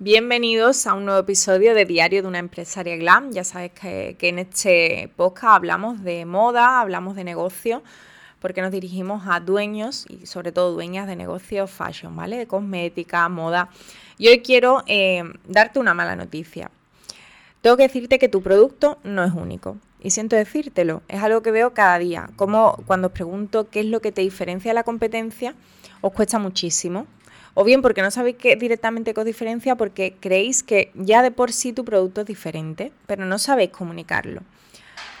Bienvenidos 0.00 0.88
a 0.88 0.94
un 0.94 1.04
nuevo 1.04 1.20
episodio 1.20 1.72
de 1.72 1.84
Diario 1.84 2.20
de 2.20 2.26
una 2.26 2.40
empresaria 2.40 2.96
glam. 2.96 3.30
Ya 3.30 3.44
sabes 3.44 3.70
que, 3.70 4.16
en 4.18 4.40
este 4.40 5.08
podcast 5.14 5.54
hablamos 5.54 6.02
de 6.02 6.24
moda, 6.24 6.80
hablamos 6.80 7.14
de 7.14 7.22
negocio, 7.22 7.80
porque 8.40 8.60
nos 8.60 8.72
dirigimos 8.72 9.22
a 9.28 9.38
dueños 9.38 10.06
y 10.08 10.26
sobre 10.26 10.50
todo 10.50 10.72
dueñas 10.72 11.06
de 11.06 11.14
negocios 11.14 11.70
fashion, 11.70 12.16
¿vale? 12.16 12.36
De 12.36 12.48
cosmética, 12.48 13.28
moda. 13.28 13.70
Y 14.18 14.26
hoy 14.26 14.40
quiero 14.40 14.82
eh, 14.88 15.22
darte 15.46 15.78
una 15.78 15.94
mala 15.94 16.16
noticia. 16.16 16.72
Tengo 17.60 17.76
que 17.76 17.84
decirte 17.84 18.18
que 18.18 18.28
tu 18.28 18.42
producto 18.42 18.98
no 19.04 19.22
es 19.22 19.32
único. 19.32 19.76
Y 20.00 20.10
siento 20.10 20.34
decírtelo, 20.34 21.02
es 21.06 21.22
algo 21.22 21.40
que 21.40 21.52
veo 21.52 21.72
cada 21.72 22.00
día. 22.00 22.30
Como 22.34 22.82
cuando 22.86 23.06
os 23.06 23.12
pregunto 23.12 23.70
qué 23.70 23.78
es 23.78 23.86
lo 23.86 24.00
que 24.00 24.10
te 24.10 24.22
diferencia 24.22 24.72
de 24.72 24.74
la 24.74 24.82
competencia, 24.82 25.54
os 26.00 26.12
cuesta 26.12 26.40
muchísimo 26.40 27.06
o 27.54 27.64
bien 27.64 27.82
porque 27.82 28.02
no 28.02 28.10
sabéis 28.10 28.36
qué 28.36 28.56
directamente 28.56 29.14
qué 29.14 29.24
diferencia, 29.24 29.76
porque 29.76 30.16
creéis 30.20 30.62
que 30.62 30.90
ya 30.94 31.22
de 31.22 31.30
por 31.30 31.52
sí 31.52 31.72
tu 31.72 31.84
producto 31.84 32.22
es 32.22 32.26
diferente, 32.26 32.92
pero 33.06 33.24
no 33.24 33.38
sabéis 33.38 33.70
comunicarlo. 33.70 34.42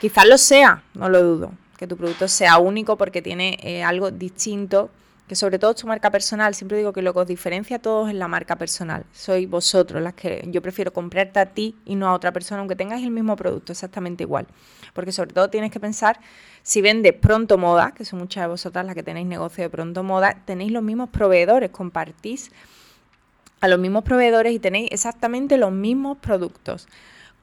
Quizás 0.00 0.26
lo 0.26 0.36
sea, 0.36 0.82
no 0.94 1.08
lo 1.08 1.22
dudo, 1.22 1.52
que 1.78 1.86
tu 1.86 1.96
producto 1.96 2.28
sea 2.28 2.58
único 2.58 2.96
porque 2.96 3.22
tiene 3.22 3.58
eh, 3.62 3.82
algo 3.82 4.10
distinto 4.10 4.90
que 5.26 5.36
sobre 5.36 5.58
todo 5.58 5.74
tu 5.74 5.86
marca 5.86 6.10
personal, 6.10 6.54
siempre 6.54 6.76
digo 6.76 6.92
que 6.92 7.00
lo 7.00 7.14
que 7.14 7.20
os 7.20 7.26
diferencia 7.26 7.76
a 7.76 7.78
todos 7.78 8.10
es 8.10 8.14
la 8.14 8.28
marca 8.28 8.56
personal. 8.56 9.06
Sois 9.12 9.48
vosotros 9.48 10.02
las 10.02 10.14
que 10.14 10.44
yo 10.48 10.60
prefiero 10.60 10.92
comprarte 10.92 11.40
a 11.40 11.46
ti 11.46 11.76
y 11.86 11.94
no 11.94 12.08
a 12.08 12.12
otra 12.12 12.32
persona, 12.32 12.60
aunque 12.60 12.76
tengáis 12.76 13.04
el 13.04 13.10
mismo 13.10 13.34
producto, 13.34 13.72
exactamente 13.72 14.24
igual. 14.24 14.46
Porque 14.92 15.12
sobre 15.12 15.32
todo 15.32 15.48
tienes 15.48 15.70
que 15.70 15.80
pensar, 15.80 16.20
si 16.62 16.82
vendes 16.82 17.14
pronto 17.14 17.56
moda, 17.56 17.92
que 17.92 18.04
son 18.04 18.18
muchas 18.18 18.44
de 18.44 18.48
vosotras 18.48 18.84
las 18.84 18.94
que 18.94 19.02
tenéis 19.02 19.26
negocio 19.26 19.64
de 19.64 19.70
pronto 19.70 20.02
moda, 20.02 20.42
tenéis 20.44 20.72
los 20.72 20.82
mismos 20.82 21.08
proveedores, 21.08 21.70
compartís 21.70 22.50
a 23.60 23.68
los 23.68 23.78
mismos 23.78 24.04
proveedores 24.04 24.52
y 24.52 24.58
tenéis 24.58 24.90
exactamente 24.92 25.56
los 25.56 25.72
mismos 25.72 26.18
productos. 26.18 26.86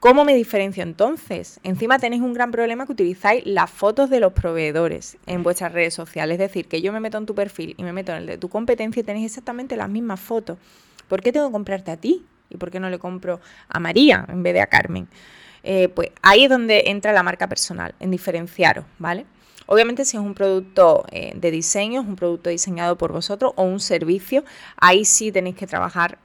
¿Cómo 0.01 0.25
me 0.25 0.33
diferencio 0.33 0.81
entonces? 0.81 1.59
Encima 1.61 1.99
tenéis 1.99 2.23
un 2.23 2.33
gran 2.33 2.49
problema 2.49 2.87
que 2.87 2.91
utilizáis 2.91 3.45
las 3.45 3.69
fotos 3.69 4.09
de 4.09 4.19
los 4.19 4.33
proveedores 4.33 5.17
en 5.27 5.43
vuestras 5.43 5.73
redes 5.73 5.93
sociales. 5.93 6.33
Es 6.33 6.39
decir, 6.39 6.67
que 6.67 6.81
yo 6.81 6.91
me 6.91 6.99
meto 6.99 7.19
en 7.19 7.27
tu 7.27 7.35
perfil 7.35 7.75
y 7.77 7.83
me 7.83 7.93
meto 7.93 8.11
en 8.11 8.17
el 8.17 8.25
de 8.25 8.39
tu 8.39 8.49
competencia 8.49 8.99
y 8.99 9.03
tenéis 9.03 9.27
exactamente 9.27 9.77
las 9.77 9.89
mismas 9.89 10.19
fotos. 10.19 10.57
¿Por 11.07 11.21
qué 11.21 11.31
tengo 11.31 11.45
que 11.49 11.51
comprarte 11.51 11.91
a 11.91 11.97
ti? 11.97 12.25
¿Y 12.49 12.57
por 12.57 12.71
qué 12.71 12.79
no 12.79 12.89
le 12.89 12.97
compro 12.97 13.41
a 13.69 13.79
María 13.79 14.25
en 14.27 14.41
vez 14.41 14.55
de 14.55 14.61
a 14.61 14.65
Carmen? 14.65 15.07
Eh, 15.61 15.87
pues 15.89 16.09
ahí 16.23 16.45
es 16.45 16.49
donde 16.49 16.85
entra 16.87 17.13
la 17.13 17.21
marca 17.21 17.47
personal, 17.47 17.93
en 17.99 18.09
diferenciaros, 18.09 18.85
¿vale? 18.97 19.27
Obviamente 19.67 20.03
si 20.03 20.17
es 20.17 20.23
un 20.23 20.33
producto 20.33 21.05
eh, 21.11 21.33
de 21.35 21.51
diseño, 21.51 22.01
es 22.01 22.07
un 22.07 22.15
producto 22.15 22.49
diseñado 22.49 22.97
por 22.97 23.11
vosotros 23.11 23.53
o 23.55 23.61
un 23.61 23.79
servicio, 23.79 24.43
ahí 24.77 25.05
sí 25.05 25.31
tenéis 25.31 25.57
que 25.57 25.67
trabajar 25.67 26.17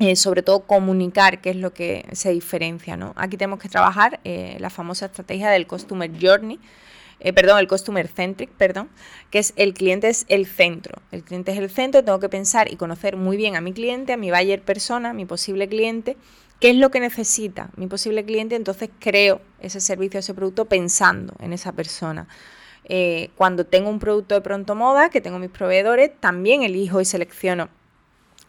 eh, 0.00 0.16
sobre 0.16 0.42
todo 0.42 0.66
comunicar 0.66 1.40
qué 1.40 1.50
es 1.50 1.56
lo 1.56 1.72
que 1.72 2.04
se 2.12 2.32
diferencia. 2.32 2.96
¿no? 2.96 3.12
Aquí 3.16 3.36
tenemos 3.36 3.60
que 3.60 3.68
trabajar 3.68 4.20
eh, 4.24 4.56
la 4.58 4.68
famosa 4.68 5.06
estrategia 5.06 5.50
del 5.50 5.68
Customer 5.68 6.10
Journey, 6.20 6.58
eh, 7.20 7.32
perdón, 7.32 7.60
el 7.60 7.68
Customer 7.68 8.08
Centric, 8.08 8.50
perdón, 8.50 8.88
que 9.30 9.38
es 9.38 9.52
el 9.56 9.72
cliente 9.72 10.08
es 10.08 10.26
el 10.28 10.46
centro. 10.46 11.00
El 11.12 11.22
cliente 11.22 11.52
es 11.52 11.58
el 11.58 11.70
centro, 11.70 12.02
tengo 12.02 12.18
que 12.18 12.28
pensar 12.28 12.72
y 12.72 12.76
conocer 12.76 13.16
muy 13.16 13.36
bien 13.36 13.54
a 13.54 13.60
mi 13.60 13.72
cliente, 13.72 14.12
a 14.12 14.16
mi 14.16 14.32
buyer 14.32 14.62
persona, 14.62 15.10
a 15.10 15.12
mi 15.14 15.26
posible 15.26 15.68
cliente, 15.68 16.16
qué 16.58 16.70
es 16.70 16.76
lo 16.76 16.90
que 16.90 16.98
necesita 16.98 17.70
mi 17.76 17.86
posible 17.86 18.24
cliente, 18.24 18.56
entonces 18.56 18.90
creo 18.98 19.40
ese 19.60 19.80
servicio, 19.80 20.18
ese 20.18 20.34
producto 20.34 20.64
pensando 20.64 21.34
en 21.38 21.52
esa 21.52 21.72
persona. 21.72 22.26
cuando 23.36 23.64
tengo 23.64 23.88
un 23.88 23.98
producto 23.98 24.34
de 24.34 24.40
pronto 24.40 24.74
moda, 24.74 25.08
que 25.08 25.20
tengo 25.20 25.38
mis 25.38 25.50
proveedores, 25.50 26.10
también 26.20 26.62
elijo 26.62 27.00
y 27.00 27.04
selecciono 27.04 27.70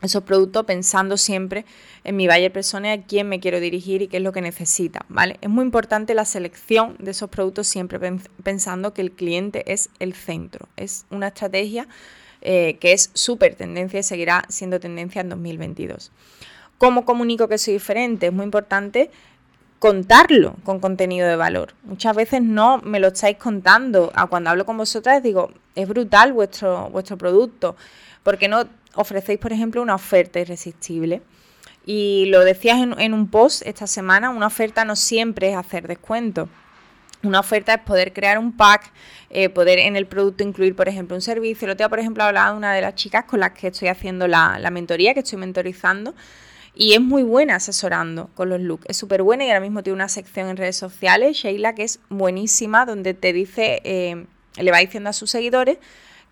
esos 0.02 0.24
productos 0.24 0.66
pensando 0.66 1.18
siempre 1.18 1.66
en 2.04 2.16
mi 2.16 2.28
buyer 2.28 2.52
persona, 2.52 2.94
a 2.94 3.02
quién 3.02 3.28
me 3.28 3.40
quiero 3.40 3.60
dirigir 3.60 4.02
y 4.02 4.08
qué 4.08 4.18
es 4.18 4.24
lo 4.24 4.32
que 4.32 4.42
necesita, 4.42 5.06
¿vale? 5.10 5.38
Es 5.42 5.50
muy 5.50 5.64
importante 5.64 6.14
la 6.14 6.26
selección 6.26 6.96
de 7.00 7.12
esos 7.12 7.30
productos 7.30 7.68
siempre 7.68 8.00
pensando 8.44 8.94
que 8.94 9.02
el 9.02 9.12
cliente 9.12 9.72
es 9.72 9.90
el 10.00 10.14
centro. 10.14 10.68
Es 10.76 11.06
una 11.10 11.30
estrategia 11.30 11.88
eh, 12.42 12.78
que 12.80 12.94
es 12.94 13.10
súper 13.14 13.56
tendencia 13.56 14.00
y 14.00 14.04
seguirá 14.04 14.46
siendo 14.50 14.80
tendencia 14.80 15.22
en 15.22 15.30
2022. 15.30 16.12
¿Cómo 16.78 17.06
comunico 17.06 17.48
que 17.48 17.58
soy 17.58 17.74
diferente? 17.74 18.28
Es 18.28 18.34
muy 18.34 18.44
importante 18.44 19.10
contarlo 19.80 20.56
con 20.64 20.80
contenido 20.80 21.28
de 21.28 21.36
valor. 21.36 21.74
Muchas 21.84 22.16
veces 22.16 22.42
no 22.42 22.80
me 22.80 23.00
lo 23.00 23.08
estáis 23.08 23.38
contando. 23.38 24.12
A 24.16 24.28
cuando 24.28 24.50
hablo 24.50 24.66
con 24.66 24.78
vosotras 24.78 25.24
digo, 25.24 25.52
es 25.74 25.88
brutal 25.88 26.34
vuestro, 26.34 26.90
vuestro 26.90 27.18
producto. 27.18 27.76
porque 28.24 28.48
no 28.48 28.66
ofrecéis, 28.96 29.40
por 29.40 29.54
ejemplo, 29.54 29.82
una 29.82 29.96
oferta 29.96 30.40
irresistible. 30.40 31.22
Y 31.86 32.26
lo 32.28 32.44
decías 32.44 32.80
en, 32.80 33.14
un 33.14 33.30
post 33.30 33.62
esta 33.66 33.86
semana, 33.86 34.32
una 34.32 34.48
oferta 34.48 34.86
no 34.86 34.96
siempre 34.96 35.52
es 35.52 35.56
hacer 35.56 35.88
descuento. 35.88 36.50
Una 37.22 37.40
oferta 37.40 37.76
es 37.76 37.82
poder 37.82 38.12
crear 38.12 38.38
un 38.40 38.56
pack, 38.56 38.92
eh, 39.30 39.50
poder 39.50 39.80
en 39.80 39.96
el 39.96 40.08
producto 40.08 40.44
incluir, 40.44 40.76
por 40.76 40.90
ejemplo, 40.90 41.16
un 41.16 41.22
servicio. 41.22 41.68
Lo 41.68 41.76
tengo, 41.76 41.90
por 41.90 42.00
ejemplo, 42.00 42.24
hablado 42.24 42.54
de 42.54 42.58
una 42.58 42.74
de 42.74 42.82
las 42.82 42.96
chicas 42.96 43.26
con 43.26 43.40
las 43.40 43.52
que 43.52 43.68
estoy 43.68 43.88
haciendo 43.88 44.28
la, 44.28 44.58
la 44.60 44.72
mentoría, 44.72 45.14
que 45.14 45.20
estoy 45.20 45.38
mentorizando. 45.38 46.16
Y 46.74 46.94
es 46.94 47.02
muy 47.02 47.24
buena 47.24 47.56
asesorando 47.56 48.30
con 48.34 48.50
los 48.50 48.60
looks. 48.60 48.86
Es 48.90 48.98
súper 48.98 49.24
buena 49.24 49.46
y 49.46 49.48
ahora 49.48 49.62
mismo 49.62 49.82
tiene 49.82 49.96
una 49.96 50.10
sección 50.10 50.50
en 50.50 50.58
redes 50.58 50.76
sociales, 50.76 51.38
Sheila, 51.38 51.74
que 51.74 51.84
es 51.84 52.00
buenísima, 52.10 52.86
donde 52.86 53.14
te 53.14 53.32
dice, 53.32 53.80
eh, 53.86 54.26
le 54.58 54.72
va 54.72 54.80
diciendo 54.80 55.10
a 55.10 55.14
sus 55.14 55.32
seguidores 55.32 55.78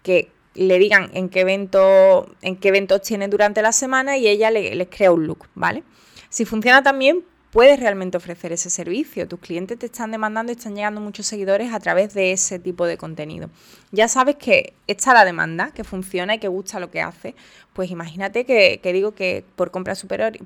que 0.02 0.32
le 0.56 0.80
digan 0.80 1.10
en 1.14 1.30
qué 1.30 1.42
evento, 1.42 2.28
en 2.42 2.56
qué 2.56 2.70
eventos 2.70 3.02
tiene 3.02 3.28
durante 3.28 3.62
la 3.62 3.72
semana 3.72 4.18
y 4.18 4.28
ella 4.28 4.52
les 4.52 4.88
crea 4.90 5.12
un 5.12 5.26
look, 5.28 5.48
¿vale? 5.56 5.84
Si 6.30 6.46
funciona 6.46 6.84
también, 6.84 7.24
puedes 7.54 7.80
realmente 7.80 8.18
ofrecer 8.18 8.52
ese 8.52 8.72
servicio. 8.72 9.28
Tus 9.28 9.40
clientes 9.40 9.78
te 9.78 9.86
están 9.86 10.10
demandando 10.10 10.52
y 10.52 10.56
están 10.56 10.76
llegando 10.76 11.00
muchos 11.00 11.28
seguidores 11.28 11.72
a 11.72 11.80
través 11.80 12.14
de 12.16 12.32
ese 12.32 12.58
tipo 12.58 12.88
de 12.88 12.98
contenido. 12.98 13.52
Ya 13.92 14.08
sabes 14.08 14.38
que 14.38 14.74
está 14.88 15.14
la 15.14 15.24
demanda, 15.24 15.72
que 15.72 15.84
funciona 15.84 16.34
y 16.34 16.40
que 16.40 16.48
gusta 16.48 16.80
lo 16.80 16.90
que 16.90 17.02
hace. 17.02 17.36
Pues 17.74 17.92
imagínate 17.92 18.46
que, 18.46 18.80
digo 18.92 19.14
que 19.14 19.46
por 19.56 19.70
compras 19.70 20.00
superiores, 20.00 20.42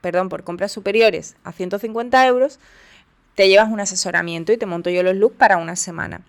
perdón, 0.00 0.30
por 0.30 0.44
compras 0.44 0.72
superiores 0.72 1.36
a 1.44 1.52
150 1.52 2.26
euros, 2.26 2.58
te 3.34 3.50
llevas 3.50 3.68
un 3.70 3.80
asesoramiento 3.80 4.50
y 4.52 4.56
te 4.56 4.64
monto 4.64 4.88
yo 4.88 5.02
los 5.02 5.14
looks 5.14 5.36
para 5.36 5.58
una 5.58 5.76
semana. 5.76 6.22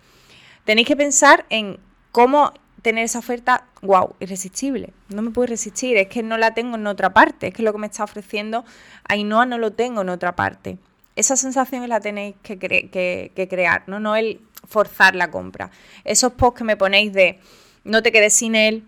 Tenéis 0.66 0.88
que 0.88 0.98
pensar 0.98 1.46
en 1.50 1.80
cómo 2.12 2.52
tener 2.82 3.06
esa 3.06 3.20
oferta, 3.20 3.66
wow, 3.82 4.16
irresistible. 4.20 4.94
No 5.10 5.22
me 5.22 5.32
puedo 5.32 5.48
resistir, 5.48 5.98
es 5.98 6.08
que 6.08 6.24
no 6.24 6.38
la 6.38 6.54
tengo 6.54 6.76
en 6.76 6.88
otra 6.88 7.14
parte, 7.14 7.48
es 7.48 7.54
que 7.54 7.64
lo 7.64 7.74
que 7.74 7.80
me 7.80 7.88
está 7.88 8.04
ofreciendo 8.04 8.66
Ainhoa 9.08 9.46
no 9.46 9.58
lo 9.58 9.72
tengo 9.74 10.02
en 10.02 10.10
otra 10.10 10.36
parte. 10.36 10.78
Esa 11.16 11.36
sensación 11.36 11.88
la 11.90 12.00
tenéis 12.00 12.36
que, 12.44 12.60
que, 12.60 13.48
crear, 13.50 13.84
¿no? 13.88 14.00
no 14.00 14.16
el 14.16 14.42
forzar 14.68 15.16
la 15.16 15.32
compra. 15.32 15.72
Esos 16.04 16.34
posts 16.34 16.60
que 16.60 16.64
me 16.64 16.78
ponéis 16.78 17.12
de 17.14 17.40
no 17.84 18.04
te 18.04 18.12
quedes 18.12 18.34
sin 18.34 18.54
él, 18.54 18.84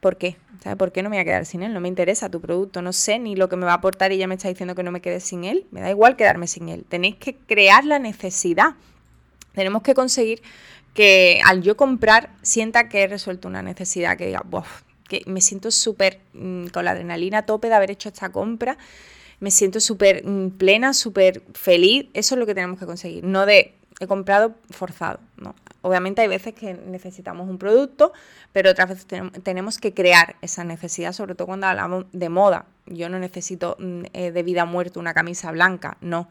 ¿por 0.00 0.16
qué? 0.16 0.36
¿Sabes 0.62 0.78
por 0.78 0.90
qué 0.90 1.02
no 1.02 1.10
me 1.10 1.16
voy 1.16 1.20
a 1.20 1.24
quedar 1.24 1.44
sin 1.44 1.62
él? 1.62 1.74
No 1.74 1.80
me 1.80 1.88
interesa 1.88 2.30
tu 2.30 2.40
producto, 2.40 2.80
no 2.80 2.92
sé 2.92 3.18
ni 3.18 3.36
lo 3.36 3.48
que 3.48 3.56
me 3.56 3.66
va 3.66 3.72
a 3.72 3.76
aportar 3.76 4.12
y 4.12 4.16
ya 4.16 4.26
me 4.26 4.36
está 4.36 4.48
diciendo 4.48 4.74
que 4.74 4.82
no 4.82 4.90
me 4.90 5.00
quede 5.00 5.20
sin 5.20 5.44
él. 5.44 5.66
Me 5.70 5.80
da 5.80 5.90
igual 5.90 6.16
quedarme 6.16 6.46
sin 6.46 6.68
él. 6.68 6.84
Tenéis 6.88 7.16
que 7.16 7.36
crear 7.36 7.84
la 7.84 7.98
necesidad. 7.98 8.74
Tenemos 9.52 9.82
que 9.82 9.94
conseguir 9.94 10.42
que 10.96 11.40
al 11.44 11.62
yo 11.62 11.76
comprar 11.76 12.30
sienta 12.42 12.88
que 12.88 13.02
he 13.02 13.06
resuelto 13.06 13.46
una 13.46 13.62
necesidad, 13.62 14.16
que 14.16 14.26
diga, 14.26 14.42
que 15.06 15.22
me 15.26 15.42
siento 15.42 15.70
súper 15.70 16.20
mm, 16.32 16.68
con 16.68 16.86
la 16.86 16.92
adrenalina 16.92 17.38
a 17.38 17.42
tope 17.46 17.68
de 17.68 17.74
haber 17.74 17.90
hecho 17.90 18.08
esta 18.08 18.30
compra, 18.32 18.78
me 19.38 19.50
siento 19.50 19.78
súper 19.78 20.26
mm, 20.26 20.52
plena, 20.52 20.94
súper 20.94 21.42
feliz, 21.52 22.06
eso 22.14 22.34
es 22.34 22.38
lo 22.38 22.46
que 22.46 22.54
tenemos 22.54 22.80
que 22.80 22.86
conseguir, 22.86 23.22
no 23.22 23.44
de 23.46 23.74
he 24.00 24.06
comprado 24.06 24.54
forzado, 24.70 25.20
¿no? 25.36 25.54
Obviamente 25.82 26.20
hay 26.20 26.28
veces 26.28 26.54
que 26.54 26.74
necesitamos 26.74 27.48
un 27.48 27.58
producto, 27.58 28.12
pero 28.52 28.70
otras 28.70 28.88
veces 28.88 29.06
tenemos 29.42 29.78
que 29.78 29.94
crear 29.94 30.36
esa 30.42 30.64
necesidad, 30.64 31.12
sobre 31.12 31.34
todo 31.34 31.46
cuando 31.46 31.66
hablamos 31.66 32.06
de 32.12 32.28
moda. 32.28 32.66
Yo 32.86 33.08
no 33.08 33.18
necesito 33.18 33.76
mm, 33.78 34.02
eh, 34.12 34.32
de 34.32 34.42
vida 34.42 34.64
muerta 34.64 34.98
una 35.00 35.14
camisa 35.14 35.50
blanca, 35.52 35.96
no. 36.00 36.28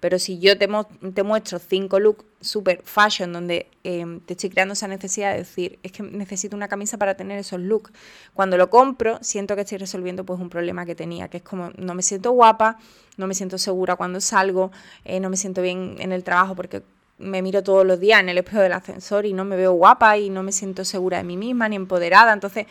Pero 0.00 0.18
si 0.18 0.38
yo 0.38 0.58
te, 0.58 0.68
te 1.14 1.22
muestro 1.22 1.58
cinco 1.58 1.98
looks 1.98 2.24
super 2.40 2.82
fashion 2.84 3.32
donde 3.32 3.68
em, 3.82 4.20
te 4.20 4.34
estoy 4.34 4.50
creando 4.50 4.74
esa 4.74 4.88
necesidad 4.88 5.32
de 5.32 5.38
decir, 5.38 5.78
es 5.82 5.92
que 5.92 6.02
necesito 6.02 6.56
una 6.56 6.68
camisa 6.68 6.98
para 6.98 7.14
tener 7.14 7.38
esos 7.38 7.60
looks. 7.60 7.92
Cuando 8.34 8.56
lo 8.56 8.68
compro, 8.70 9.18
siento 9.22 9.54
que 9.54 9.62
estoy 9.62 9.78
resolviendo 9.78 10.24
pues 10.24 10.38
un 10.40 10.50
problema 10.50 10.84
que 10.84 10.94
tenía, 10.94 11.28
que 11.28 11.38
es 11.38 11.42
como 11.42 11.70
no 11.76 11.94
me 11.94 12.02
siento 12.02 12.32
guapa, 12.32 12.78
no 13.16 13.26
me 13.26 13.34
siento 13.34 13.58
segura 13.58 13.96
cuando 13.96 14.20
salgo, 14.20 14.70
eh, 15.04 15.20
no 15.20 15.30
me 15.30 15.36
siento 15.36 15.62
bien 15.62 15.96
en 15.98 16.12
el 16.12 16.24
trabajo 16.24 16.54
porque 16.54 16.82
me 17.18 17.40
miro 17.40 17.62
todos 17.62 17.86
los 17.86 17.98
días 17.98 18.20
en 18.20 18.28
el 18.28 18.36
espejo 18.36 18.60
del 18.60 18.74
ascensor 18.74 19.24
y 19.24 19.32
no 19.32 19.44
me 19.44 19.56
veo 19.56 19.72
guapa 19.72 20.18
y 20.18 20.28
no 20.28 20.42
me 20.42 20.52
siento 20.52 20.84
segura 20.84 21.18
de 21.18 21.24
mí 21.24 21.38
misma 21.38 21.68
ni 21.68 21.76
empoderada. 21.76 22.34
Entonces, 22.34 22.66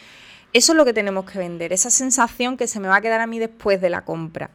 eso 0.53 0.71
es 0.71 0.77
lo 0.77 0.85
que 0.85 0.93
tenemos 0.93 1.25
que 1.29 1.39
vender, 1.39 1.73
esa 1.73 1.89
sensación 1.89 2.55
que 2.55 2.67
se 2.67 2.79
me 2.79 2.87
va 2.87 2.97
a 2.97 3.01
quedar 3.01 3.19
a 3.19 3.27
mí 3.27 3.39
después 3.39 3.81
de 3.81 3.89
la 3.89 4.05
compra 4.05 4.51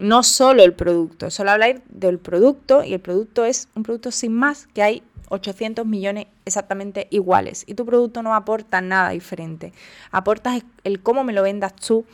no 0.00 0.22
solo 0.22 0.62
el 0.62 0.72
producto, 0.72 1.30
solo 1.30 1.50
hablar 1.50 1.82
del 1.88 2.18
producto 2.18 2.82
y 2.82 2.94
el 2.94 3.00
producto 3.00 3.44
es 3.44 3.68
un 3.74 3.82
producto 3.82 4.10
sin 4.10 4.32
más 4.32 4.66
que 4.74 4.82
hay 4.82 5.02
800 5.28 5.86
millones 5.86 6.26
exactamente 6.44 7.06
iguales 7.10 7.64
y 7.66 7.74
tu 7.74 7.84
producto 7.84 8.22
no 8.22 8.34
aporta 8.34 8.80
nada 8.80 9.10
diferente. 9.10 9.72
Aportas 10.10 10.62
el 10.84 11.02
cómo 11.02 11.22
me 11.22 11.32
lo 11.32 11.42
vendas 11.42 11.76
tú 11.76 12.06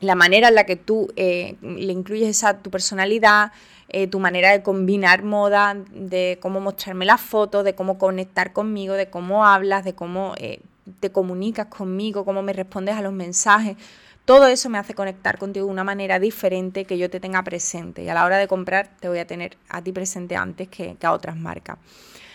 la 0.00 0.14
manera 0.14 0.48
en 0.48 0.54
la 0.54 0.64
que 0.64 0.76
tú 0.76 1.08
eh, 1.16 1.56
le 1.62 1.92
incluyes 1.92 2.28
esa 2.28 2.58
tu 2.58 2.70
personalidad, 2.70 3.52
eh, 3.88 4.06
tu 4.06 4.18
manera 4.18 4.50
de 4.50 4.62
combinar 4.62 5.22
moda, 5.22 5.76
de 5.90 6.38
cómo 6.40 6.60
mostrarme 6.60 7.04
las 7.04 7.20
fotos, 7.20 7.64
de 7.64 7.74
cómo 7.74 7.98
conectar 7.98 8.52
conmigo, 8.52 8.94
de 8.94 9.10
cómo 9.10 9.44
hablas, 9.44 9.84
de 9.84 9.94
cómo 9.94 10.34
eh, 10.38 10.60
te 11.00 11.10
comunicas 11.10 11.66
conmigo, 11.66 12.24
cómo 12.24 12.42
me 12.42 12.52
respondes 12.52 12.96
a 12.96 13.02
los 13.02 13.12
mensajes. 13.12 13.76
Todo 14.24 14.46
eso 14.46 14.68
me 14.68 14.78
hace 14.78 14.94
conectar 14.94 15.38
contigo 15.38 15.66
de 15.66 15.72
una 15.72 15.84
manera 15.84 16.18
diferente 16.18 16.84
que 16.84 16.96
yo 16.96 17.10
te 17.10 17.20
tenga 17.20 17.42
presente. 17.42 18.04
Y 18.04 18.08
a 18.08 18.14
la 18.14 18.24
hora 18.24 18.38
de 18.38 18.48
comprar 18.48 18.90
te 19.00 19.08
voy 19.08 19.18
a 19.18 19.26
tener 19.26 19.56
a 19.68 19.82
ti 19.82 19.92
presente 19.92 20.36
antes 20.36 20.68
que, 20.68 20.96
a 21.02 21.12
otras 21.12 21.36
marcas. 21.36 21.78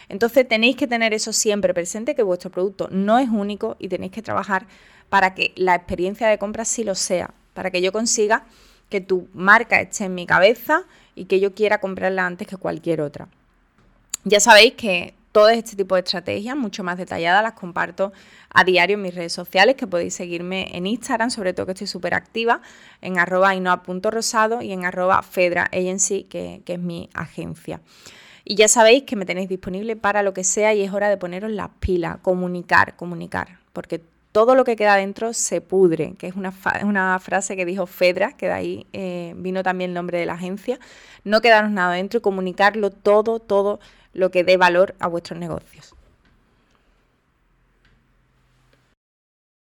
Entonces 0.09 0.47
tenéis 0.47 0.75
que 0.75 0.87
tener 0.87 1.13
eso 1.13 1.33
siempre 1.33 1.73
presente, 1.73 2.15
que 2.15 2.23
vuestro 2.23 2.49
producto 2.49 2.87
no 2.91 3.19
es 3.19 3.29
único 3.29 3.75
y 3.79 3.87
tenéis 3.87 4.11
que 4.11 4.21
trabajar 4.21 4.65
para 5.09 5.33
que 5.33 5.53
la 5.55 5.75
experiencia 5.75 6.27
de 6.27 6.37
compra 6.37 6.65
sí 6.65 6.83
lo 6.83 6.95
sea 6.95 7.33
para 7.57 7.71
que 7.71 7.81
yo 7.81 7.91
consiga 7.91 8.45
que 8.87 9.01
tu 9.01 9.29
marca 9.33 9.81
esté 9.81 10.03
en 10.03 10.13
mi 10.13 10.27
cabeza 10.27 10.83
y 11.15 11.25
que 11.25 11.39
yo 11.39 11.55
quiera 11.55 11.79
comprarla 11.79 12.27
antes 12.27 12.47
que 12.47 12.55
cualquier 12.55 13.01
otra. 13.01 13.27
Ya 14.25 14.39
sabéis 14.39 14.75
que 14.75 15.15
todo 15.31 15.49
este 15.49 15.75
tipo 15.75 15.95
de 15.95 16.01
estrategias, 16.01 16.55
mucho 16.55 16.83
más 16.83 16.97
detalladas, 16.97 17.43
las 17.43 17.53
comparto 17.53 18.11
a 18.49 18.63
diario 18.63 18.95
en 18.95 19.03
mis 19.03 19.15
redes 19.15 19.33
sociales, 19.33 19.75
que 19.75 19.87
podéis 19.87 20.13
seguirme 20.13 20.75
en 20.75 20.87
Instagram, 20.87 21.29
sobre 21.29 21.53
todo 21.53 21.65
que 21.65 21.73
estoy 21.73 21.87
súper 21.87 22.13
activa, 22.13 22.61
en 23.01 23.19
arroba 23.19 23.53
inoa.rosado 23.55 24.61
y 24.61 24.71
en 24.71 24.85
arroba 24.85 25.21
fedra 25.21 25.63
agency, 25.71 26.23
que, 26.23 26.61
que 26.65 26.73
es 26.73 26.79
mi 26.79 27.09
agencia. 27.13 27.81
Y 28.43 28.55
ya 28.55 28.67
sabéis 28.67 29.03
que 29.03 29.15
me 29.15 29.25
tenéis 29.25 29.49
disponible 29.49 29.95
para 29.95 30.23
lo 30.23 30.33
que 30.33 30.43
sea 30.43 30.73
y 30.73 30.81
es 30.81 30.93
hora 30.93 31.09
de 31.09 31.17
poneros 31.17 31.51
las 31.51 31.69
pilas, 31.79 32.17
comunicar, 32.21 32.95
comunicar, 32.95 33.59
porque 33.73 34.01
todo 34.37 34.53
lo 34.53 34.65
que 34.65 34.75
queda 34.75 34.97
dentro 34.97 35.33
se 35.33 35.61
pudre, 35.61 36.13
que 36.19 36.27
es 36.27 36.35
una, 36.35 36.53
una 36.83 37.17
frase 37.17 37.55
que 37.55 37.65
dijo 37.65 37.87
Fedra, 37.87 38.33
que 38.33 38.45
de 38.45 38.51
ahí 38.51 38.87
eh, 38.93 39.33
vino 39.35 39.63
también 39.63 39.89
el 39.89 39.93
nombre 39.95 40.19
de 40.19 40.27
la 40.27 40.33
agencia. 40.33 40.77
No 41.23 41.41
quedarnos 41.41 41.71
nada 41.71 41.95
dentro 41.95 42.19
y 42.19 42.21
comunicarlo 42.21 42.91
todo, 42.91 43.39
todo 43.39 43.79
lo 44.13 44.29
que 44.29 44.43
dé 44.43 44.57
valor 44.57 44.93
a 44.99 45.07
vuestros 45.07 45.39
negocios. 45.39 45.95